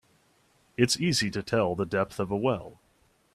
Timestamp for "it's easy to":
0.77-1.43